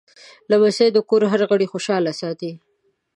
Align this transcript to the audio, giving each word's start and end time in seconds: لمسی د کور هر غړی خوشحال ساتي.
لمسی 0.49 0.87
د 0.93 0.97
کور 1.09 1.21
هر 1.31 1.41
غړی 1.49 1.67
خوشحال 1.71 2.05
ساتي. 2.21 2.51